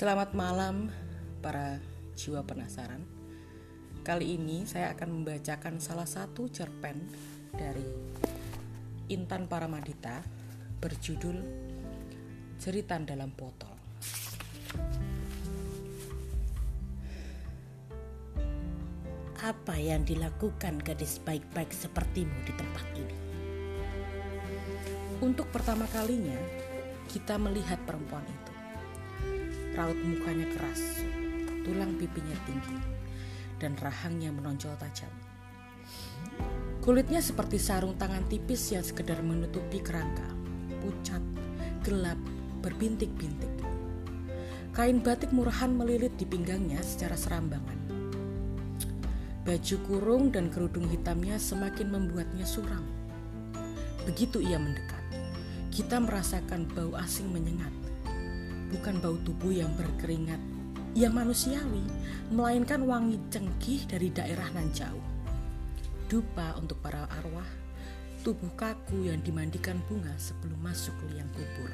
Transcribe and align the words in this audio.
Selamat 0.00 0.32
malam 0.32 0.88
para 1.44 1.76
jiwa 2.16 2.40
penasaran. 2.40 3.04
Kali 4.00 4.32
ini 4.40 4.64
saya 4.64 4.96
akan 4.96 5.20
membacakan 5.20 5.76
salah 5.76 6.08
satu 6.08 6.48
cerpen 6.48 7.04
dari 7.52 7.84
Intan 9.12 9.44
Paramadita 9.44 10.24
berjudul 10.80 11.36
Jeritan 12.56 13.04
dalam 13.04 13.28
Botol. 13.36 13.76
Apa 19.44 19.76
yang 19.76 20.08
dilakukan 20.08 20.80
gadis 20.80 21.20
baik-baik 21.20 21.76
sepertimu 21.76 22.48
di 22.48 22.52
tempat 22.56 22.86
ini? 22.96 23.16
Untuk 25.20 25.52
pertama 25.52 25.84
kalinya, 25.92 26.40
kita 27.12 27.36
melihat 27.36 27.76
perempuan 27.84 28.24
itu. 28.24 28.49
Raut 29.70 29.94
mukanya 30.02 30.50
keras, 30.50 31.06
tulang 31.62 31.94
pipinya 31.94 32.34
tinggi, 32.42 32.78
dan 33.62 33.78
rahangnya 33.78 34.34
menonjol 34.34 34.74
tajam. 34.82 35.12
Kulitnya 36.82 37.22
seperti 37.22 37.60
sarung 37.60 37.94
tangan 37.94 38.26
tipis 38.26 38.72
yang 38.74 38.82
sekedar 38.82 39.22
menutupi 39.22 39.78
kerangka, 39.78 40.26
pucat, 40.82 41.22
gelap, 41.86 42.18
berbintik-bintik. 42.66 43.52
Kain 44.74 44.98
batik 44.98 45.30
murahan 45.30 45.70
melilit 45.70 46.16
di 46.18 46.26
pinggangnya 46.26 46.82
secara 46.82 47.14
serambangan. 47.14 47.78
Baju 49.46 49.76
kurung 49.86 50.34
dan 50.34 50.50
kerudung 50.50 50.90
hitamnya 50.90 51.38
semakin 51.38 51.94
membuatnya 51.94 52.48
suram. 52.48 52.82
Begitu 54.02 54.42
ia 54.42 54.58
mendekat, 54.58 55.04
kita 55.70 56.00
merasakan 56.00 56.66
bau 56.74 56.96
asing 56.98 57.30
menyengat. 57.30 57.79
Bukan 58.70 59.02
bau 59.02 59.18
tubuh 59.26 59.50
yang 59.50 59.74
berkeringat, 59.74 60.38
yang 60.94 61.14
manusiawi, 61.14 61.82
melainkan 62.30 62.86
wangi 62.86 63.18
cengkih 63.30 63.86
dari 63.90 64.14
daerah 64.14 64.46
nan 64.54 64.70
jauh. 64.70 65.06
Dupa 66.06 66.54
untuk 66.58 66.78
para 66.78 67.06
arwah, 67.10 67.46
tubuh 68.22 68.50
kaku 68.54 69.10
yang 69.10 69.18
dimandikan 69.22 69.82
bunga 69.90 70.14
sebelum 70.18 70.58
masuk 70.62 70.94
liang 71.10 71.30
kubur. 71.34 71.70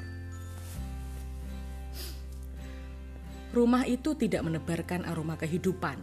Rumah 3.53 3.85
itu 3.89 4.13
tidak 4.13 4.45
menebarkan 4.45 5.07
aroma 5.07 5.37
kehidupan, 5.39 5.97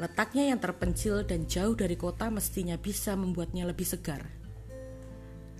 Letaknya 0.00 0.56
yang 0.56 0.56
terpencil 0.56 1.28
dan 1.28 1.44
jauh 1.44 1.76
dari 1.76 1.92
kota 1.92 2.32
mestinya 2.32 2.80
bisa 2.80 3.12
membuatnya 3.12 3.68
lebih 3.68 3.84
segar. 3.84 4.24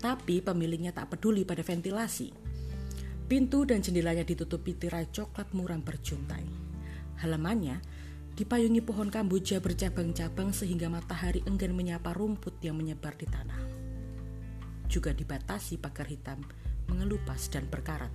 Tapi 0.01 0.41
pemiliknya 0.41 0.89
tak 0.89 1.13
peduli 1.13 1.45
pada 1.45 1.61
ventilasi. 1.61 2.33
Pintu 3.31 3.63
dan 3.63 3.79
jendelanya 3.79 4.27
ditutupi 4.27 4.75
tirai 4.75 5.07
coklat 5.07 5.55
muram 5.55 5.79
berjuntai. 5.79 6.43
Halamannya 7.23 7.79
dipayungi 8.35 8.83
pohon 8.83 9.07
kamboja 9.07 9.63
bercabang-cabang 9.63 10.51
sehingga 10.51 10.91
matahari 10.91 11.39
enggan 11.47 11.71
menyapa 11.71 12.11
rumput 12.11 12.59
yang 12.59 12.75
menyebar 12.75 13.15
di 13.15 13.31
tanah. 13.31 13.63
Juga 14.91 15.15
dibatasi 15.15 15.79
pagar 15.79 16.11
hitam 16.11 16.43
mengelupas 16.91 17.47
dan 17.47 17.71
berkarat. 17.71 18.11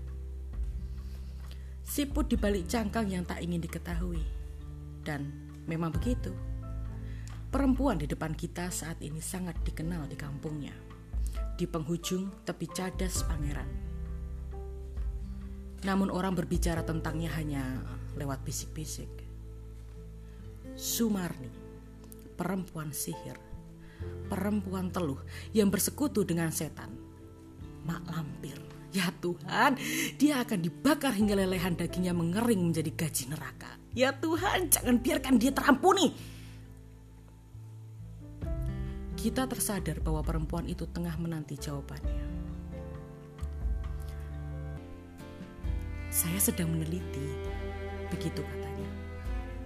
Siput 1.81 2.29
di 2.29 2.37
balik 2.37 2.69
cangkang 2.69 3.09
yang 3.09 3.25
tak 3.25 3.41
ingin 3.41 3.65
diketahui. 3.65 4.21
Dan 5.01 5.47
Memang 5.67 5.91
begitu. 5.91 6.31
Perempuan 7.51 7.99
di 7.99 8.07
depan 8.07 8.39
kita 8.39 8.71
saat 8.71 9.03
ini 9.03 9.19
sangat 9.19 9.59
dikenal 9.67 10.07
di 10.07 10.15
kampungnya. 10.15 10.77
Di 11.59 11.67
penghujung 11.67 12.47
tepi 12.47 12.71
cadas 12.71 13.27
pangeran. 13.27 13.86
Namun 15.85 16.09
orang 16.09 16.33
berbicara 16.33 16.81
tentangnya 16.87 17.29
hanya 17.37 17.65
lewat 18.17 18.41
bisik-bisik. 18.47 19.11
Sumarni, 20.77 21.53
perempuan 22.37 22.93
sihir, 22.93 23.37
perempuan 24.29 24.89
teluh 24.93 25.21
yang 25.53 25.69
bersekutu 25.69 26.25
dengan 26.25 26.53
setan. 26.53 26.93
Mak 27.85 28.03
lampir, 28.09 28.57
ya 28.93 29.09
Tuhan, 29.21 29.77
dia 30.21 30.45
akan 30.45 30.59
dibakar 30.61 31.13
hingga 31.17 31.37
lelehan 31.37 31.77
dagingnya 31.77 32.13
mengering 32.13 32.73
menjadi 32.73 32.91
gaji 32.93 33.25
neraka. 33.33 33.73
Ya 33.97 34.13
Tuhan, 34.13 34.69
jangan 34.69 34.97
biarkan 35.01 35.35
dia 35.41 35.53
terampuni. 35.53 36.13
Kita 39.17 39.49
tersadar 39.49 40.05
bahwa 40.05 40.21
perempuan 40.21 40.69
itu 40.69 40.85
tengah 40.93 41.17
menanti 41.17 41.57
jawabannya. 41.57 42.36
Saya 46.17 46.41
sedang 46.41 46.73
meneliti, 46.73 47.29
begitu 48.09 48.41
katanya. 48.41 48.89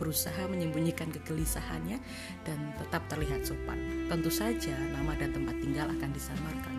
Berusaha 0.02 0.50
menyembunyikan 0.50 1.06
kegelisahannya 1.14 2.02
dan 2.42 2.58
tetap 2.74 3.06
terlihat 3.06 3.46
sopan. 3.46 4.10
Tentu 4.10 4.34
saja 4.34 4.74
nama 4.90 5.14
dan 5.14 5.30
tempat 5.30 5.54
tinggal 5.62 5.86
akan 5.86 6.10
disamarkan. 6.10 6.76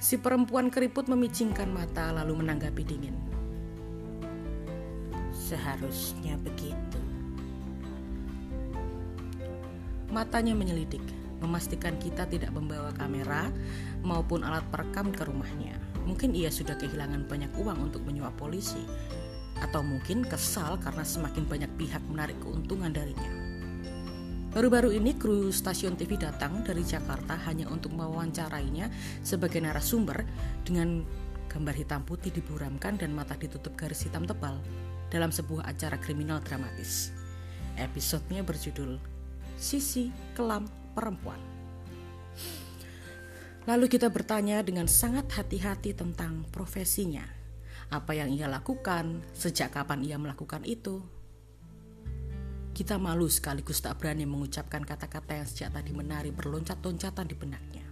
Si 0.00 0.16
perempuan 0.16 0.72
keriput 0.72 1.04
memicingkan 1.12 1.68
mata 1.68 2.08
lalu 2.16 2.40
menanggapi 2.40 2.80
dingin. 2.80 3.12
Seharusnya 5.36 6.40
begitu. 6.40 6.96
Matanya 10.08 10.56
menyelidik, 10.56 11.04
memastikan 11.44 12.00
kita 12.00 12.24
tidak 12.24 12.56
membawa 12.56 12.88
kamera 12.96 13.52
maupun 14.00 14.48
alat 14.48 14.64
perekam 14.72 15.12
ke 15.12 15.28
rumahnya. 15.28 15.89
Mungkin 16.08 16.36
ia 16.36 16.52
sudah 16.52 16.76
kehilangan 16.76 17.28
banyak 17.28 17.52
uang 17.56 17.90
untuk 17.90 18.02
menyuap 18.04 18.36
polisi, 18.36 18.82
atau 19.60 19.84
mungkin 19.84 20.24
kesal 20.24 20.80
karena 20.80 21.04
semakin 21.04 21.44
banyak 21.44 21.70
pihak 21.76 22.00
menarik 22.08 22.36
keuntungan 22.40 22.90
darinya. 22.90 23.30
Baru-baru 24.50 24.90
ini 24.98 25.14
kru 25.14 25.54
stasiun 25.54 25.94
TV 25.94 26.18
datang 26.18 26.66
dari 26.66 26.82
Jakarta 26.82 27.38
hanya 27.46 27.70
untuk 27.70 27.94
mewawancarainya 27.94 28.90
sebagai 29.22 29.62
narasumber 29.62 30.26
dengan 30.66 31.06
gambar 31.46 31.74
hitam 31.78 32.02
putih 32.02 32.34
diburamkan 32.34 32.98
dan 32.98 33.14
mata 33.14 33.38
ditutup 33.38 33.78
garis 33.78 34.02
hitam 34.02 34.26
tebal 34.26 34.58
dalam 35.06 35.30
sebuah 35.30 35.70
acara 35.70 35.98
kriminal 36.02 36.42
dramatis. 36.42 37.14
Episodenya 37.78 38.42
berjudul 38.42 38.98
Sisi 39.54 40.10
Kelam 40.34 40.66
Perempuan. 40.98 41.49
Lalu 43.68 43.86
kita 43.92 44.08
bertanya 44.08 44.64
dengan 44.64 44.88
sangat 44.88 45.28
hati-hati 45.36 45.92
tentang 45.92 46.48
profesinya. 46.48 47.24
Apa 47.90 48.14
yang 48.16 48.30
ia 48.32 48.46
lakukan, 48.46 49.20
sejak 49.34 49.74
kapan 49.74 50.06
ia 50.06 50.16
melakukan 50.16 50.62
itu. 50.64 51.02
Kita 52.70 52.96
malu 52.96 53.28
sekaligus 53.28 53.82
tak 53.82 53.98
berani 54.00 54.24
mengucapkan 54.24 54.80
kata-kata 54.86 55.42
yang 55.42 55.48
sejak 55.48 55.74
tadi 55.74 55.90
menari 55.92 56.30
berloncat-loncatan 56.32 57.26
di 57.26 57.36
benaknya. 57.36 57.86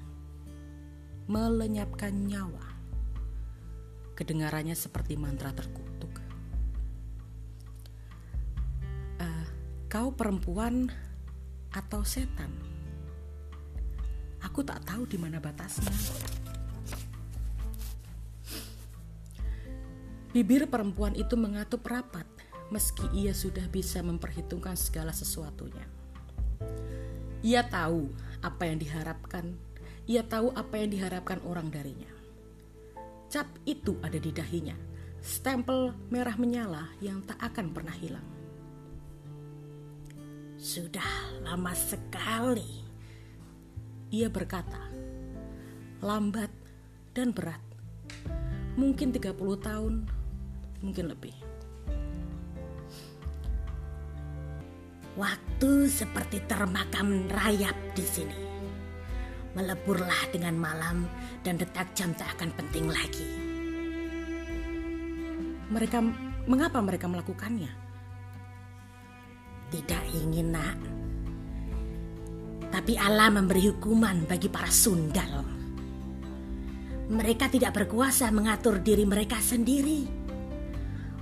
Melenyapkan 1.28 2.14
nyawa. 2.14 2.68
Kedengarannya 4.16 4.74
seperti 4.78 5.18
mantra 5.20 5.52
terkutuk. 5.52 5.88
Kau 9.88 10.12
perempuan 10.12 10.92
atau 11.72 12.04
setan? 12.04 12.67
Aku 14.46 14.62
tak 14.62 14.86
tahu 14.86 15.06
di 15.06 15.18
mana 15.18 15.42
batasnya. 15.42 15.90
Bibir 20.28 20.68
perempuan 20.68 21.16
itu 21.16 21.34
mengatup 21.34 21.82
rapat 21.88 22.28
meski 22.68 23.08
ia 23.16 23.32
sudah 23.32 23.64
bisa 23.68 24.04
memperhitungkan 24.04 24.76
segala 24.76 25.12
sesuatunya. 25.12 25.84
Ia 27.40 27.64
tahu 27.64 28.12
apa 28.44 28.68
yang 28.68 28.78
diharapkan, 28.82 29.56
ia 30.04 30.26
tahu 30.26 30.52
apa 30.52 30.74
yang 30.76 30.90
diharapkan 30.92 31.40
orang 31.46 31.72
darinya. 31.72 32.10
Cap 33.28 33.48
itu 33.68 33.96
ada 34.00 34.16
di 34.16 34.32
dahinya, 34.32 34.76
stempel 35.20 35.96
merah 36.12 36.36
menyala 36.36 36.92
yang 37.00 37.24
tak 37.24 37.40
akan 37.40 37.72
pernah 37.72 37.94
hilang. 37.96 38.24
Sudah 40.58 41.38
lama 41.46 41.72
sekali. 41.72 42.87
Ia 44.08 44.32
berkata, 44.32 44.88
lambat 46.00 46.48
dan 47.12 47.28
berat. 47.36 47.60
Mungkin 48.80 49.12
30 49.12 49.36
tahun, 49.60 50.08
mungkin 50.80 51.12
lebih. 51.12 51.36
Waktu 55.12 55.92
seperti 55.92 56.40
termakam 56.48 57.28
rayap 57.28 57.76
di 57.92 58.06
sini. 58.06 58.38
Meleburlah 59.52 60.32
dengan 60.32 60.56
malam 60.56 61.04
dan 61.44 61.60
detak 61.60 61.92
jam 61.92 62.16
tak 62.16 62.32
akan 62.38 62.48
penting 62.56 62.88
lagi. 62.88 63.28
Mereka 65.68 65.98
mengapa 66.48 66.80
mereka 66.80 67.10
melakukannya? 67.12 67.68
Tidak 69.68 70.04
ingin 70.16 70.48
nak. 70.48 71.07
Tapi 72.68 73.00
Allah 73.00 73.32
memberi 73.32 73.72
hukuman 73.72 74.28
bagi 74.28 74.52
para 74.52 74.68
sundal. 74.68 75.44
Mereka 77.08 77.48
tidak 77.48 77.72
berkuasa 77.72 78.28
mengatur 78.28 78.84
diri 78.84 79.08
mereka 79.08 79.40
sendiri. 79.40 80.20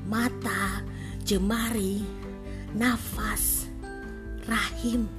mata, 0.06 0.86
jemari, 1.26 1.98
nafas, 2.78 3.66
rahim, 4.46 5.10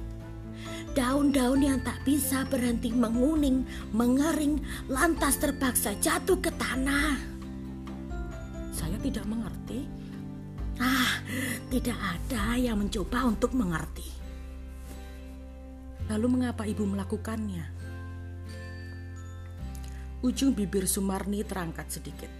daun-daun 0.96 1.60
yang 1.60 1.80
tak 1.84 2.00
bisa 2.08 2.48
berhenti 2.48 2.90
menguning, 2.90 3.68
mengering, 3.92 4.64
lantas 4.88 5.36
terpaksa 5.36 5.92
jatuh 6.00 6.40
ke 6.40 6.48
tanah. 6.56 7.20
Saya 8.72 8.96
tidak 9.04 9.28
mengerti. 9.28 9.84
Ah, 10.80 11.20
tidak 11.68 11.98
ada 11.98 12.56
yang 12.56 12.80
mencoba 12.80 13.28
untuk 13.28 13.52
mengerti. 13.52 14.17
Lalu 16.08 16.26
mengapa 16.40 16.64
ibu 16.64 16.88
melakukannya? 16.88 17.68
Ujung 20.24 20.56
bibir 20.56 20.88
Sumarni 20.88 21.44
terangkat 21.44 21.92
sedikit. 21.94 22.32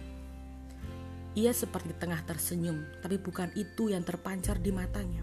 Ia 1.37 1.53
seperti 1.53 1.93
tengah 1.95 2.19
tersenyum, 2.25 2.83
tapi 2.99 3.21
bukan 3.21 3.53
itu 3.53 3.93
yang 3.93 4.01
terpancar 4.01 4.57
di 4.57 4.73
matanya. 4.73 5.21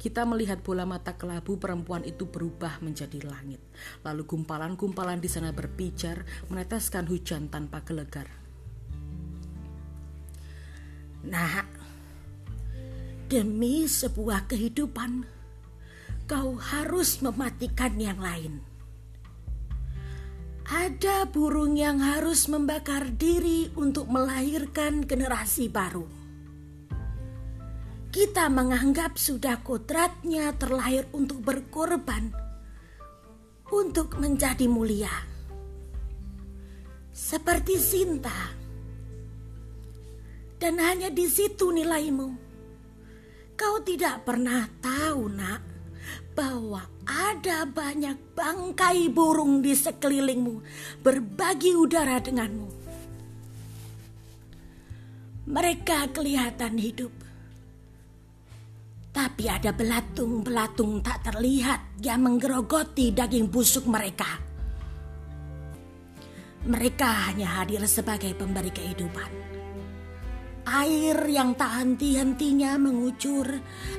Kita 0.00 0.24
melihat 0.24 0.64
bola 0.64 0.82
mata 0.88 1.14
kelabu 1.14 1.60
perempuan 1.60 2.02
itu 2.02 2.26
berubah 2.26 2.80
menjadi 2.82 3.20
langit. 3.22 3.60
Lalu 4.00 4.26
gumpalan-gumpalan 4.26 5.20
di 5.20 5.28
sana 5.28 5.52
berpijar, 5.52 6.26
meneteskan 6.48 7.06
hujan 7.06 7.52
tanpa 7.52 7.84
gelegar. 7.84 8.26
Nah, 11.24 11.68
demi 13.28 13.84
sebuah 13.84 14.48
kehidupan, 14.48 15.39
kau 16.30 16.54
harus 16.62 17.18
mematikan 17.26 17.98
yang 17.98 18.22
lain. 18.22 18.62
Ada 20.70 21.26
burung 21.26 21.74
yang 21.74 21.98
harus 21.98 22.46
membakar 22.46 23.10
diri 23.18 23.74
untuk 23.74 24.06
melahirkan 24.06 25.02
generasi 25.02 25.66
baru. 25.66 26.06
Kita 28.14 28.46
menganggap 28.46 29.18
sudah 29.18 29.58
kodratnya 29.66 30.54
terlahir 30.54 31.10
untuk 31.10 31.42
berkorban, 31.42 32.30
untuk 33.74 34.14
menjadi 34.22 34.70
mulia. 34.70 35.10
Seperti 37.10 37.74
Sinta. 37.74 38.54
Dan 40.62 40.78
hanya 40.78 41.10
di 41.10 41.26
situ 41.26 41.74
nilaimu. 41.74 42.30
Kau 43.58 43.82
tidak 43.82 44.22
pernah 44.22 44.70
tahu, 44.78 45.26
Nak, 45.26 45.69
bahwa 46.40 46.88
ada 47.04 47.68
banyak 47.68 48.16
bangkai 48.32 49.12
burung 49.12 49.60
di 49.60 49.76
sekelilingmu 49.76 50.64
berbagi 51.04 51.76
udara 51.76 52.16
denganmu. 52.16 52.80
Mereka 55.52 56.16
kelihatan 56.16 56.80
hidup. 56.80 57.12
Tapi 59.12 59.52
ada 59.52 59.74
belatung-belatung 59.76 61.04
tak 61.04 61.28
terlihat 61.28 62.00
yang 62.00 62.24
menggerogoti 62.24 63.12
daging 63.12 63.52
busuk 63.52 63.84
mereka. 63.84 64.40
Mereka 66.64 67.28
hanya 67.28 67.60
hadir 67.60 67.84
sebagai 67.84 68.32
pemberi 68.32 68.72
kehidupan 68.72 69.59
air 70.66 71.16
yang 71.28 71.56
tak 71.56 71.82
henti-hentinya 71.82 72.76
mengucur, 72.76 73.46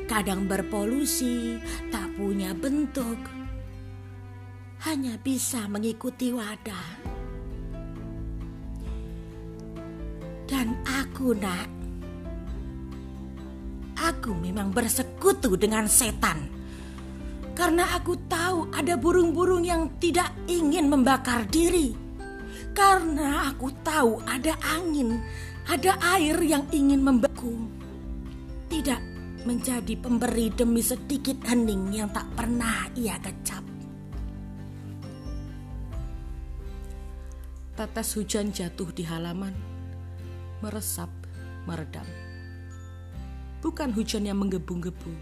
kadang 0.05 0.45
berpolusi, 0.45 1.57
tak 1.89 2.11
punya 2.17 2.53
bentuk, 2.53 3.17
hanya 4.85 5.17
bisa 5.21 5.69
mengikuti 5.69 6.33
wadah. 6.33 6.89
Dan 10.49 10.75
aku, 10.83 11.31
Nak, 11.31 11.69
aku 13.95 14.35
memang 14.35 14.73
bersekutu 14.75 15.55
dengan 15.55 15.87
setan. 15.87 16.49
Karena 17.55 17.93
aku 17.95 18.17
tahu 18.25 18.73
ada 18.73 18.97
burung-burung 18.97 19.61
yang 19.61 19.95
tidak 20.01 20.33
ingin 20.49 20.89
membakar 20.89 21.45
diri. 21.47 21.93
Karena 22.71 23.51
aku 23.51 23.69
tahu 23.83 24.23
ada 24.23 24.55
angin 24.75 25.19
ada 25.69 25.93
air 26.17 26.37
yang 26.41 26.65
ingin 26.73 27.01
membeku, 27.05 27.69
tidak 28.65 29.01
menjadi 29.45 29.93
pemberi 29.97 30.49
demi 30.53 30.81
sedikit 30.81 31.37
hening 31.45 31.93
yang 31.93 32.09
tak 32.09 32.25
pernah 32.33 32.89
ia 32.97 33.17
kecap. 33.21 33.61
Tetes 37.77 38.09
hujan 38.17 38.53
jatuh 38.53 38.89
di 38.93 39.05
halaman, 39.05 39.53
meresap, 40.61 41.09
meredam. 41.65 42.05
Bukan 43.61 43.93
hujan 43.93 44.25
yang 44.25 44.41
menggebu-gebu, 44.41 45.13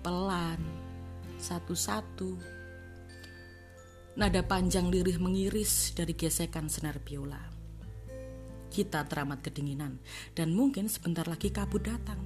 pelan, 0.00 0.60
satu-satu. 1.36 2.36
Nada 4.16 4.40
panjang 4.46 4.88
lirih 4.88 5.20
mengiris 5.20 5.92
dari 5.92 6.14
gesekan 6.14 6.70
senar 6.70 7.02
biola 7.02 7.53
kita 8.74 9.06
teramat 9.06 9.38
kedinginan 9.38 10.02
dan 10.34 10.50
mungkin 10.50 10.90
sebentar 10.90 11.22
lagi 11.30 11.54
kabut 11.54 11.86
datang. 11.86 12.18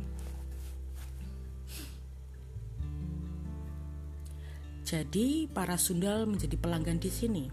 Jadi 4.88 5.44
para 5.52 5.76
sundal 5.76 6.24
menjadi 6.24 6.56
pelanggan 6.56 6.96
di 6.96 7.12
sini. 7.12 7.44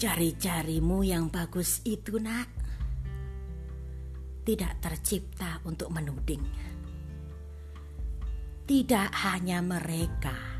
Cari-carimu 0.00 1.04
yang 1.04 1.28
bagus 1.28 1.84
itu 1.84 2.16
nak 2.16 2.48
tidak 4.48 4.80
tercipta 4.80 5.60
untuk 5.68 5.92
menuding. 5.92 6.40
Tidak 8.64 9.08
hanya 9.28 9.60
mereka 9.60 10.57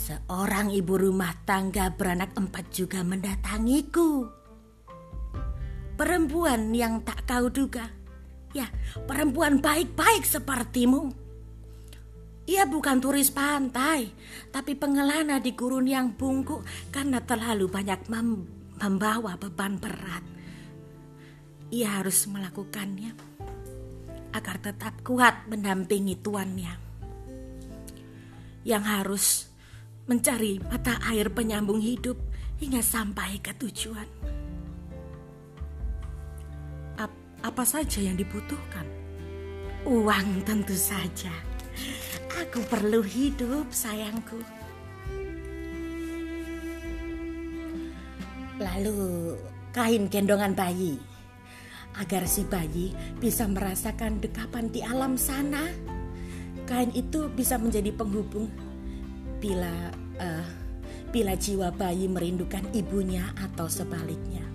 Seorang 0.00 0.72
ibu 0.72 0.96
rumah 0.96 1.36
tangga 1.44 1.92
beranak 1.92 2.32
empat 2.32 2.72
juga 2.72 3.04
mendatangiku. 3.04 4.24
Perempuan 5.92 6.72
yang 6.72 7.04
tak 7.04 7.28
kau 7.28 7.52
duga. 7.52 7.84
Ya, 8.56 8.64
perempuan 9.04 9.60
baik-baik 9.60 10.24
sepertimu. 10.24 11.12
Ia 12.48 12.64
bukan 12.64 12.96
turis 12.96 13.28
pantai, 13.28 14.08
tapi 14.48 14.72
pengelana 14.72 15.36
di 15.36 15.52
gurun 15.52 15.84
yang 15.84 16.16
bungkuk 16.16 16.64
karena 16.88 17.20
terlalu 17.20 17.68
banyak 17.68 18.00
mem 18.08 18.48
membawa 18.80 19.36
beban 19.36 19.76
berat. 19.76 20.24
Ia 21.76 22.00
harus 22.00 22.24
melakukannya 22.24 23.12
agar 24.32 24.56
tetap 24.64 25.04
kuat 25.04 25.44
mendampingi 25.44 26.16
tuannya. 26.24 26.72
Yang 28.64 28.84
harus 28.88 29.49
mencari 30.10 30.58
mata 30.66 30.98
air 31.06 31.30
penyambung 31.30 31.78
hidup 31.78 32.18
hingga 32.58 32.82
sampai 32.82 33.38
ke 33.38 33.54
tujuan. 33.54 34.10
Ap 36.98 37.14
apa 37.46 37.62
saja 37.62 38.02
yang 38.02 38.18
dibutuhkan? 38.18 38.82
Uang 39.86 40.42
tentu 40.42 40.74
saja. 40.74 41.30
Aku 42.42 42.58
perlu 42.66 43.06
hidup, 43.06 43.70
sayangku. 43.70 44.42
Lalu 48.58 49.38
kain 49.70 50.10
gendongan 50.10 50.58
bayi 50.58 50.98
agar 52.02 52.26
si 52.26 52.42
bayi 52.50 52.90
bisa 53.22 53.46
merasakan 53.46 54.18
dekapan 54.18 54.74
di 54.74 54.82
alam 54.82 55.14
sana. 55.14 55.70
Kain 56.66 56.90
itu 56.98 57.30
bisa 57.30 57.62
menjadi 57.62 57.94
penghubung 57.94 58.69
bila 59.40 59.72
uh, 60.20 60.44
bila 61.10 61.34
jiwa 61.34 61.74
bayi 61.74 62.06
merindukan 62.06 62.62
ibunya 62.70 63.34
atau 63.34 63.66
sebaliknya. 63.66 64.46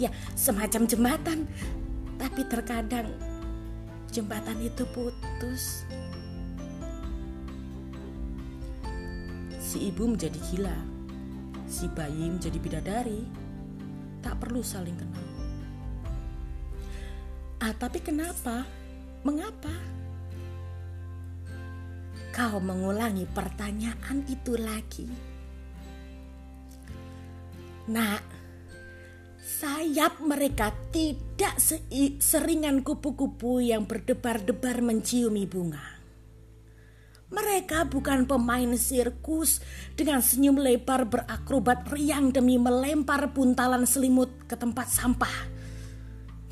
Ya, 0.00 0.10
semacam 0.34 0.88
jembatan, 0.88 1.46
tapi 2.18 2.42
terkadang 2.50 3.06
jembatan 4.10 4.58
itu 4.58 4.82
putus. 4.90 5.86
Si 9.62 9.78
ibu 9.88 10.10
menjadi 10.10 10.36
gila, 10.50 10.74
si 11.70 11.86
bayi 11.86 12.28
menjadi 12.28 12.58
bidadari, 12.58 13.22
tak 14.20 14.42
perlu 14.42 14.58
saling 14.58 14.98
kenal. 14.98 15.28
Ah, 17.62 17.70
tapi 17.78 18.02
kenapa? 18.02 18.66
Mengapa? 19.22 19.70
Kau 22.32 22.58
mengulangi 22.64 23.28
pertanyaan 23.28 24.24
itu 24.24 24.56
lagi. 24.56 25.04
Nah, 27.92 28.16
sayap 29.36 30.24
mereka 30.24 30.72
tidak 30.88 31.60
seringan 32.24 32.80
kupu-kupu 32.80 33.60
yang 33.60 33.84
berdebar-debar 33.84 34.80
menciumi 34.80 35.44
bunga. 35.44 36.00
Mereka 37.32 37.88
bukan 37.88 38.28
pemain 38.28 38.76
sirkus 38.76 39.60
dengan 39.96 40.20
senyum 40.20 40.60
lebar 40.60 41.08
berakrobat 41.08 41.88
riang 41.92 42.28
demi 42.32 42.60
melempar 42.60 43.32
buntalan 43.32 43.84
selimut 43.88 44.48
ke 44.48 44.56
tempat 44.56 44.88
sampah. 44.88 45.36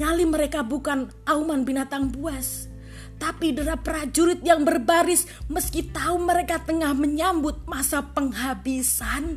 Nyali 0.01 0.25
mereka 0.25 0.65
bukan 0.65 1.13
auman 1.29 1.69
binatang 1.69 2.09
buas, 2.09 2.73
tapi 3.21 3.53
derap 3.53 3.85
prajurit 3.85 4.41
yang 4.41 4.65
berbaris 4.65 5.29
meski 5.53 5.85
tahu 5.93 6.25
mereka 6.25 6.57
tengah 6.65 6.97
menyambut 6.97 7.69
masa 7.69 8.01
penghabisan. 8.01 9.37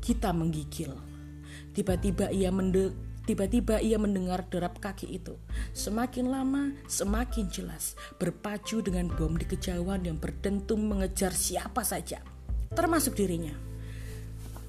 Kita 0.00 0.32
menggigil. 0.32 0.96
Tiba-tiba 1.76 2.32
ia 2.32 2.48
mende 2.48 2.96
Tiba-tiba 3.24 3.80
ia 3.80 3.96
mendengar 3.96 4.44
derap 4.52 4.84
kaki 4.84 5.16
itu. 5.16 5.40
Semakin 5.72 6.28
lama, 6.28 6.76
semakin 6.84 7.48
jelas. 7.48 7.96
Berpacu 8.20 8.84
dengan 8.84 9.08
bom 9.08 9.32
di 9.32 9.48
kejauhan 9.48 10.04
yang 10.04 10.20
berdentum 10.20 10.76
mengejar 10.76 11.32
siapa 11.32 11.80
saja. 11.88 12.20
Termasuk 12.76 13.16
dirinya. 13.16 13.56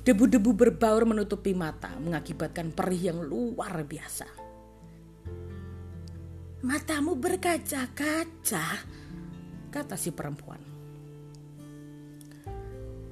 Debu-debu 0.07 0.55
berbaur 0.55 1.03
menutupi 1.03 1.51
mata, 1.51 1.91
mengakibatkan 1.99 2.71
perih 2.71 3.11
yang 3.11 3.19
luar 3.27 3.83
biasa. 3.83 4.44
Matamu 6.65 7.13
berkaca-kaca, 7.13 8.65
kata 9.69 9.95
si 9.95 10.09
perempuan. 10.09 10.57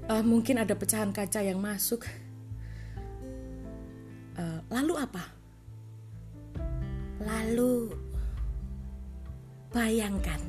Uh, 0.09 0.25
mungkin 0.25 0.57
ada 0.57 0.73
pecahan 0.73 1.13
kaca 1.13 1.45
yang 1.45 1.61
masuk, 1.61 2.03
Uh, 4.33 4.65
lalu 4.73 4.97
apa? 4.97 5.29
Lalu 7.21 7.93
bayangkan 9.69 10.41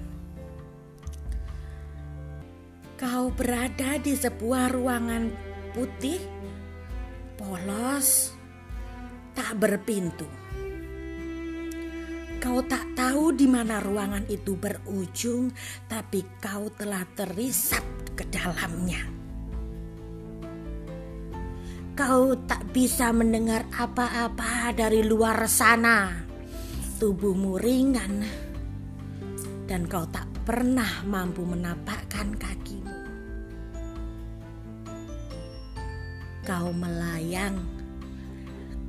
kau 2.97 3.29
berada 3.29 4.01
di 4.01 4.17
sebuah 4.17 4.73
ruangan 4.73 5.29
putih, 5.77 6.17
polos, 7.37 8.33
tak 9.37 9.53
berpintu. 9.61 10.44
Kau 12.45 12.61
tak 12.61 12.93
tahu 12.93 13.33
di 13.33 13.49
mana 13.49 13.81
ruangan 13.81 14.29
itu 14.29 14.53
berujung, 14.53 15.49
tapi 15.89 16.21
kau 16.45 16.69
telah 16.77 17.01
terisap 17.17 17.81
ke 18.13 18.29
dalamnya. 18.29 19.01
Kau 21.97 22.37
tak 22.45 22.69
bisa 22.69 23.17
mendengar 23.17 23.65
apa-apa 23.73 24.77
dari 24.77 25.01
luar 25.01 25.49
sana. 25.49 26.13
Tubuhmu 27.01 27.57
ringan 27.57 28.21
dan 29.65 29.89
kau 29.89 30.05
tak 30.13 30.29
pernah 30.45 31.01
mampu 31.09 31.49
menapakkan 31.49 32.29
kakimu. 32.37 32.99
Kau 36.45 36.69
melayang, 36.77 37.57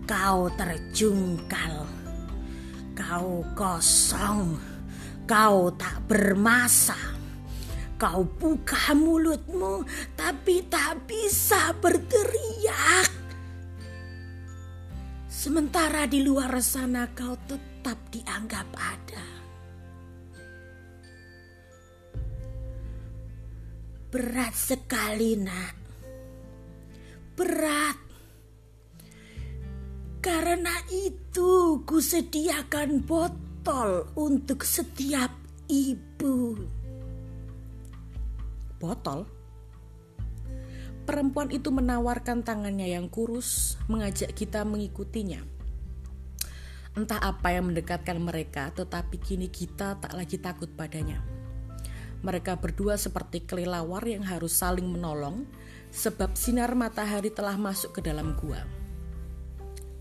kau 0.03 0.51
terjungkal, 0.59 1.87
kau 2.95 3.43
kosong, 3.53 4.57
kau 5.27 5.69
tak 5.75 5.99
bermasa 6.07 7.15
Kau 7.95 8.27
buka 8.27 8.91
mulutmu, 8.91 9.87
tapi 10.19 10.67
tak 10.67 11.07
bisa 11.07 11.71
berteriak. 11.79 13.07
Sementara 15.31 16.03
di 16.03 16.19
luar 16.19 16.59
sana 16.59 17.07
kau 17.15 17.39
tetap 17.47 17.95
dianggap 18.11 18.67
ada. 18.75 19.27
Berat 24.11 24.53
sekali, 24.59 25.39
Nak. 25.39 25.75
Berat. 27.39 27.99
Karena 30.19 30.75
itu 30.91 31.24
kusediakan 31.83 33.03
botol 33.03 34.07
untuk 34.15 34.63
setiap 34.63 35.33
ibu 35.67 36.55
botol. 38.79 39.25
Perempuan 41.05 41.53
itu 41.53 41.69
menawarkan 41.69 42.41
tangannya 42.41 42.93
yang 42.97 43.09
kurus, 43.09 43.77
mengajak 43.91 44.33
kita 44.33 44.65
mengikutinya. 44.65 45.43
Entah 46.95 47.19
apa 47.21 47.53
yang 47.53 47.69
mendekatkan 47.69 48.17
mereka, 48.17 48.71
tetapi 48.73 49.19
kini 49.19 49.51
kita 49.51 49.99
tak 49.99 50.15
lagi 50.15 50.39
takut 50.41 50.71
padanya. 50.71 51.21
Mereka 52.25 52.57
berdua 52.57 52.97
seperti 52.97 53.45
kelelawar 53.45 54.01
yang 54.07 54.25
harus 54.25 54.57
saling 54.57 54.87
menolong, 54.87 55.45
sebab 55.93 56.33
sinar 56.33 56.73
matahari 56.73 57.29
telah 57.29 57.59
masuk 57.59 57.99
ke 57.99 58.01
dalam 58.01 58.33
gua. 58.39 58.84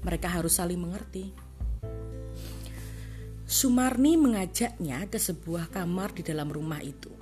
Mereka 0.04 0.28
harus 0.28 0.61
saling 0.61 0.78
mengerti. 0.78 1.32
Sumarni 3.44 4.16
mengajaknya 4.20 5.08
ke 5.08 5.16
sebuah 5.16 5.73
kamar 5.73 6.12
di 6.12 6.23
dalam 6.25 6.49
rumah 6.49 6.80
itu. 6.84 7.12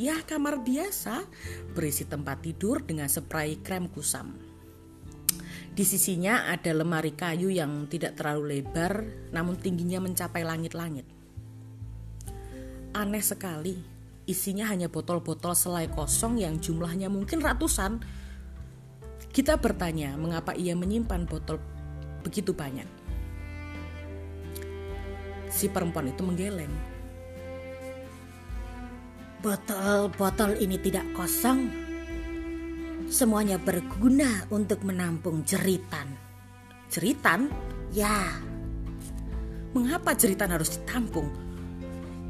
Ya 0.00 0.18
kamar 0.24 0.64
biasa 0.66 1.22
berisi 1.76 2.08
tempat 2.08 2.42
tidur 2.42 2.82
dengan 2.82 3.06
spray 3.06 3.62
krem 3.62 3.86
kusam. 3.86 4.34
Di 5.72 5.88
sisinya 5.88 6.52
ada 6.52 6.68
lemari 6.76 7.16
kayu 7.16 7.48
yang 7.48 7.88
tidak 7.88 8.20
terlalu 8.20 8.60
lebar 8.60 9.08
namun 9.32 9.56
tingginya 9.56 10.04
mencapai 10.04 10.44
langit-langit. 10.44 11.08
Aneh 12.92 13.24
sekali, 13.24 13.80
isinya 14.28 14.68
hanya 14.68 14.92
botol-botol 14.92 15.56
selai 15.56 15.88
kosong 15.88 16.44
yang 16.44 16.60
jumlahnya 16.60 17.08
mungkin 17.08 17.40
ratusan. 17.40 18.04
Kita 19.32 19.56
bertanya 19.56 20.12
mengapa 20.20 20.52
ia 20.52 20.76
menyimpan 20.76 21.24
botol 21.24 21.56
begitu 22.22 22.54
banyak. 22.54 22.86
Si 25.52 25.68
perempuan 25.68 26.08
itu 26.08 26.24
menggeleng 26.24 26.92
Botol-botol 29.42 30.54
ini 30.62 30.78
tidak 30.78 31.02
kosong. 31.18 31.66
Semuanya 33.10 33.58
berguna 33.58 34.46
untuk 34.54 34.86
menampung 34.86 35.42
jeritan. 35.42 36.06
Jeritan? 36.86 37.50
Ya. 37.90 38.38
Mengapa 39.74 40.14
jeritan 40.14 40.54
harus 40.54 40.78
ditampung? 40.78 41.26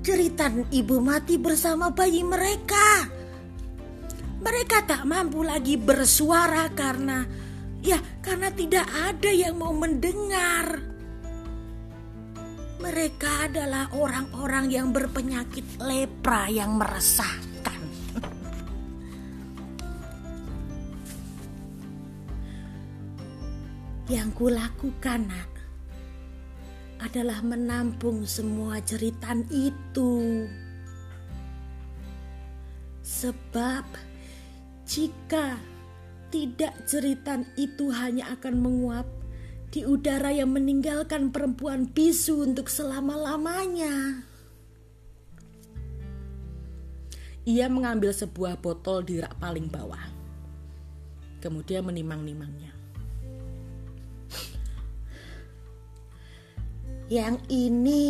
Jeritan 0.00 0.64
ibu 0.72 1.04
mati 1.04 1.36
bersama 1.36 1.92
bayi 1.92 2.24
mereka. 2.24 3.04
Mereka 4.40 4.88
tak 4.88 5.04
mampu 5.04 5.44
lagi 5.44 5.76
bersuara 5.76 6.72
karena 6.72 7.28
ya 7.82 7.98
karena 8.22 8.48
tidak 8.54 8.86
ada 8.86 9.30
yang 9.30 9.58
mau 9.58 9.74
mendengar. 9.74 10.78
Mereka 12.82 13.46
adalah 13.46 13.94
orang-orang 13.94 14.66
yang 14.70 14.90
berpenyakit 14.90 15.78
lepra 15.78 16.50
yang 16.50 16.74
meresahkan. 16.78 17.52
yang 24.10 24.28
kulakukan 24.34 25.24
nak, 25.24 25.52
adalah 27.00 27.40
menampung 27.40 28.28
semua 28.28 28.76
jeritan 28.84 29.46
itu. 29.48 30.44
Sebab 33.00 33.86
jika 34.84 35.71
tidak 36.32 36.72
jeritan 36.88 37.44
itu 37.60 37.92
hanya 37.92 38.32
akan 38.32 38.56
menguap 38.56 39.04
di 39.68 39.84
udara 39.84 40.32
yang 40.32 40.48
meninggalkan 40.56 41.28
perempuan 41.28 41.84
bisu 41.92 42.48
untuk 42.48 42.72
selama-lamanya. 42.72 44.24
Ia 47.44 47.66
mengambil 47.68 48.16
sebuah 48.16 48.64
botol 48.64 49.04
di 49.04 49.20
rak 49.20 49.36
paling 49.36 49.68
bawah. 49.68 50.00
Kemudian 51.42 51.84
menimang-nimangnya. 51.84 52.72
Yang 57.12 57.36
ini 57.52 58.04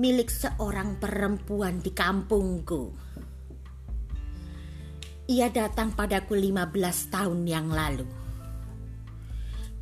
milik 0.00 0.30
seorang 0.30 0.96
perempuan 0.96 1.82
di 1.82 1.90
kampungku. 1.90 2.94
Ia 5.24 5.48
datang 5.48 5.96
padaku 5.96 6.36
15 6.36 7.08
tahun 7.08 7.40
yang 7.48 7.72
lalu 7.72 8.24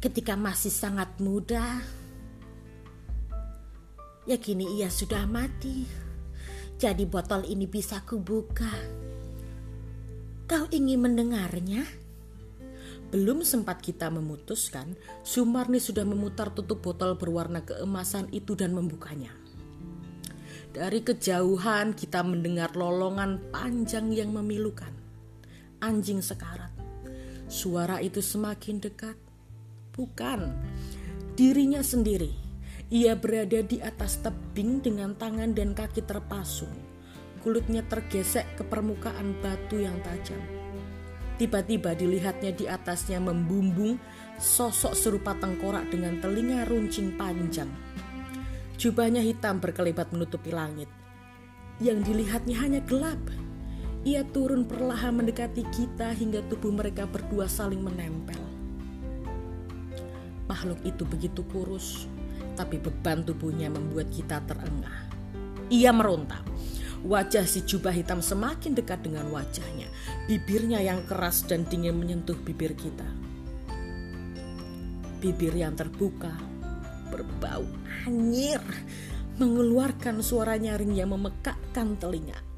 ketika 0.03 0.35
masih 0.35 0.75
sangat 0.75 1.15
muda. 1.23 1.79
Ya 4.27 4.35
kini 4.39 4.83
ia 4.83 4.91
sudah 4.91 5.27
mati. 5.31 5.87
Jadi 6.75 7.07
botol 7.07 7.47
ini 7.47 7.71
bisa 7.71 8.03
kubuka. 8.03 8.67
Kau 10.51 10.67
ingin 10.75 10.99
mendengarnya? 10.99 11.87
Belum 13.15 13.47
sempat 13.47 13.79
kita 13.79 14.11
memutuskan, 14.11 14.99
Sumarni 15.23 15.79
sudah 15.79 16.03
memutar 16.03 16.51
tutup 16.51 16.83
botol 16.83 17.15
berwarna 17.15 17.63
keemasan 17.63 18.27
itu 18.35 18.59
dan 18.59 18.75
membukanya. 18.75 19.31
Dari 20.71 21.03
kejauhan 21.03 21.95
kita 21.95 22.27
mendengar 22.27 22.75
lolongan 22.75 23.39
panjang 23.55 24.11
yang 24.11 24.35
memilukan. 24.35 25.02
Anjing 25.83 26.23
sekarat. 26.23 26.71
Suara 27.51 27.99
itu 27.99 28.23
semakin 28.23 28.79
dekat 28.79 29.19
Bukan. 29.93 30.57
dirinya 31.37 31.85
sendiri. 31.85 32.33
Ia 32.93 33.17
berada 33.17 33.61
di 33.65 33.81
atas 33.81 34.21
tebing 34.21 34.85
dengan 34.85 35.17
tangan 35.17 35.53
dan 35.53 35.73
kaki 35.73 36.05
terpasung. 36.05 36.73
Kulitnya 37.41 37.85
tergesek 37.89 38.57
ke 38.57 38.65
permukaan 38.65 39.37
batu 39.41 39.81
yang 39.81 39.97
tajam. 40.05 40.41
Tiba-tiba 41.41 41.97
dilihatnya 41.97 42.53
di 42.53 42.69
atasnya 42.69 43.19
membumbung 43.19 43.97
sosok 44.37 44.93
serupa 44.93 45.35
tengkorak 45.35 45.89
dengan 45.89 46.21
telinga 46.21 46.69
runcing 46.69 47.17
panjang. 47.17 47.69
Jubahnya 48.77 49.25
hitam 49.25 49.59
berkelebat 49.59 50.13
menutupi 50.13 50.53
langit. 50.53 50.89
Yang 51.81 52.13
dilihatnya 52.13 52.57
hanya 52.61 52.81
gelap. 52.85 53.21
Ia 54.03 54.27
turun 54.27 54.67
perlahan 54.67 55.15
mendekati 55.15 55.63
kita 55.71 56.11
hingga 56.11 56.43
tubuh 56.51 56.75
mereka 56.75 57.07
berdua 57.07 57.47
saling 57.47 57.79
menempel. 57.79 58.43
Makhluk 60.51 60.83
itu 60.83 61.07
begitu 61.07 61.47
kurus, 61.47 62.11
tapi 62.59 62.83
beban 62.83 63.23
tubuhnya 63.23 63.71
membuat 63.71 64.11
kita 64.11 64.43
terengah. 64.43 65.07
Ia 65.71 65.95
meronta. 65.95 66.43
Wajah 67.07 67.47
si 67.47 67.63
jubah 67.63 67.95
hitam 67.95 68.19
semakin 68.19 68.75
dekat 68.75 69.07
dengan 69.07 69.31
wajahnya. 69.31 69.87
Bibirnya 70.27 70.83
yang 70.83 71.07
keras 71.07 71.47
dan 71.47 71.63
dingin 71.71 71.95
menyentuh 71.95 72.39
bibir 72.43 72.75
kita. 72.75 73.07
Bibir 75.23 75.55
yang 75.55 75.79
terbuka, 75.79 76.35
berbau 77.07 77.63
anyir, 78.03 78.59
mengeluarkan 79.39 80.27
suara 80.27 80.59
nyaring 80.59 80.91
yang 80.91 81.15
memekakkan 81.15 81.95
telinga. 82.03 82.52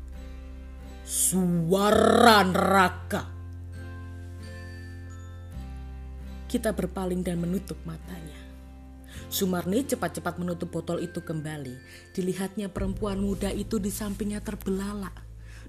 Suara 1.04 2.40
neraka. 2.49 3.28
Kita 6.49 6.73
berpaling 6.73 7.20
dan 7.20 7.44
menutup 7.44 7.76
matanya. 7.84 8.40
Sumarni 9.28 9.84
cepat-cepat 9.84 10.40
menutup 10.40 10.73
botol 10.73 11.04
itu 11.04 11.20
kembali. 11.20 11.76
Dilihatnya 12.16 12.73
perempuan 12.73 13.20
muda 13.20 13.52
itu 13.52 13.76
di 13.76 13.92
sampingnya 13.92 14.40
terbelalak. 14.40 15.12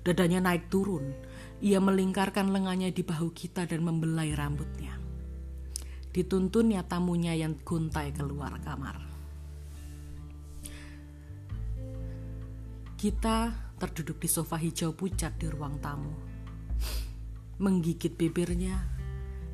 Dadanya 0.08 0.40
naik 0.40 0.72
turun. 0.72 1.12
Ia 1.60 1.84
melingkarkan 1.84 2.56
lengannya 2.56 2.96
di 2.96 3.04
bahu 3.04 3.36
kita 3.36 3.68
dan 3.68 3.84
membelai 3.84 4.32
rambutnya. 4.32 4.96
Dituntunnya 6.16 6.88
tamunya 6.88 7.36
yang 7.36 7.60
guntai 7.60 8.16
keluar 8.16 8.56
kamar. 8.64 9.04
Kita 12.96 13.65
terduduk 13.86 14.26
di 14.26 14.26
sofa 14.26 14.58
hijau 14.58 14.98
pucat 14.98 15.38
di 15.38 15.46
ruang 15.46 15.78
tamu. 15.78 16.10
Menggigit 17.62 18.18
bibirnya 18.18 18.74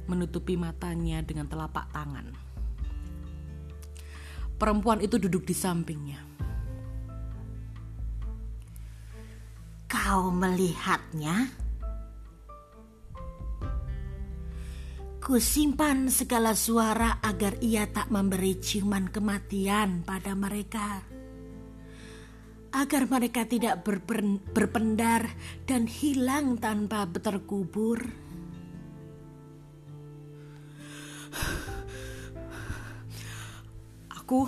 menutupi 0.07 0.55
matanya 0.55 1.19
dengan 1.19 1.51
telapak 1.51 1.91
tangan. 1.91 2.31
Perempuan 4.55 5.03
itu 5.03 5.19
duduk 5.19 5.43
di 5.43 5.51
sampingnya. 5.51 6.19
Kau 9.91 10.31
melihatnya? 10.31 11.51
Kusimpan 15.21 16.07
segala 16.07 16.55
suara 16.55 17.19
agar 17.19 17.59
ia 17.59 17.85
tak 17.91 18.07
memberi 18.09 18.57
ciuman 18.57 19.11
kematian 19.11 20.01
pada 20.01 20.33
mereka. 20.33 21.10
Agar 22.71 23.03
mereka 23.03 23.43
tidak 23.43 23.83
berpendar 24.55 25.27
dan 25.67 25.91
hilang 25.91 26.55
tanpa 26.55 27.03
terkubur. 27.11 27.99
Aku, 34.23 34.47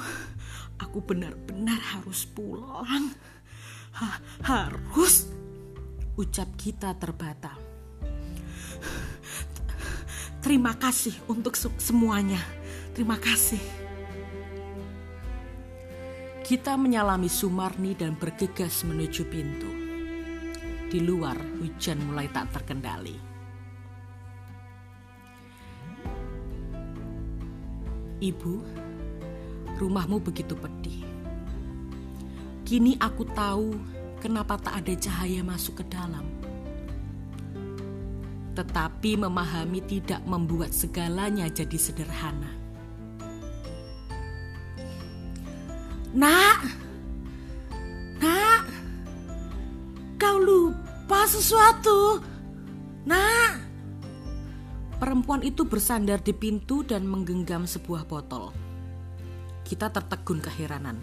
aku 0.80 0.98
benar-benar 1.04 1.76
harus 2.00 2.24
pulang. 2.24 3.12
Ha, 4.00 4.08
harus, 4.48 5.28
ucap 6.16 6.48
kita 6.56 6.96
terbata. 6.96 7.52
Terima 10.40 10.76
kasih 10.80 11.16
untuk 11.28 11.60
semuanya. 11.60 12.40
Terima 12.96 13.20
kasih. 13.20 13.83
Kita 16.44 16.76
menyalami 16.76 17.32
Sumarni 17.32 17.96
dan 17.96 18.20
bergegas 18.20 18.84
menuju 18.84 19.24
pintu. 19.32 19.72
Di 20.92 21.00
luar, 21.00 21.40
hujan 21.40 22.04
mulai 22.04 22.28
tak 22.36 22.52
terkendali. 22.52 23.16
Ibu, 28.20 28.54
rumahmu 29.80 30.20
begitu 30.20 30.60
pedih. 30.60 31.08
Kini 32.68 33.00
aku 33.00 33.24
tahu 33.32 33.80
kenapa 34.20 34.60
tak 34.60 34.84
ada 34.84 35.00
cahaya 35.00 35.48
masuk 35.48 35.80
ke 35.80 35.86
dalam. 35.88 36.28
Tetapi 38.52 39.16
memahami 39.16 39.80
tidak 39.88 40.20
membuat 40.28 40.76
segalanya 40.76 41.48
jadi 41.48 41.80
sederhana. 41.80 42.63
Nak, 46.14 46.62
nak, 48.22 48.70
kau 50.22 50.38
lupa 50.38 51.26
sesuatu. 51.26 52.22
Nak, 53.10 53.58
perempuan 55.02 55.42
itu 55.42 55.66
bersandar 55.66 56.22
di 56.22 56.30
pintu 56.38 56.86
dan 56.86 57.10
menggenggam 57.10 57.66
sebuah 57.66 58.06
botol. 58.06 58.54
Kita 59.66 59.90
tertegun 59.90 60.38
keheranan. 60.38 61.02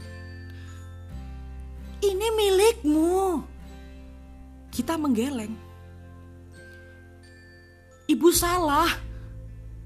Ini 1.99 2.27
milikmu. 2.31 3.42
Kita 4.70 4.94
menggeleng. 4.94 5.59
Ibu 8.07 8.29
salah. 8.31 8.94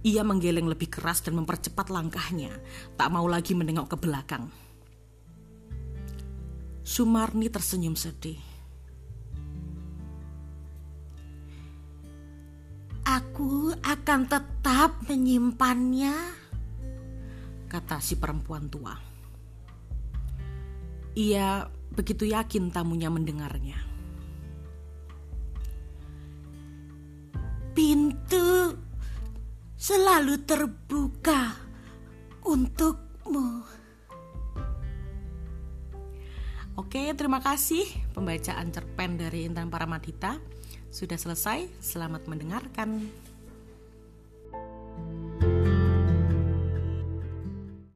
Ia 0.04 0.20
menggeleng 0.20 0.68
lebih 0.68 0.92
keras 0.92 1.24
dan 1.24 1.40
mempercepat 1.40 1.88
langkahnya. 1.88 2.52
Tak 3.00 3.08
mau 3.08 3.24
lagi 3.24 3.56
menengok 3.56 3.96
ke 3.96 4.04
belakang. 4.04 4.63
Sumarni 6.84 7.48
tersenyum 7.48 7.96
sedih. 7.96 8.36
Aku 13.08 13.72
akan 13.80 14.20
tetap 14.28 15.00
menyimpannya 15.08 16.12
kata 17.72 17.98
si 18.04 18.20
perempuan 18.20 18.68
tua. 18.68 18.94
Ia 21.16 21.66
begitu 21.94 22.28
yakin 22.28 22.68
tamunya 22.68 23.08
mendengarnya. 23.08 23.80
Pintu 27.74 28.76
selalu 29.74 30.38
terbuka 30.46 31.58
untukmu. 32.46 33.73
Oke, 36.94 37.10
terima 37.18 37.42
kasih 37.42 37.82
pembacaan 38.14 38.70
cerpen 38.70 39.18
dari 39.18 39.50
Intan 39.50 39.66
Paramadita. 39.66 40.38
Sudah 40.94 41.18
selesai, 41.18 41.66
selamat 41.82 42.30
mendengarkan. 42.30 43.10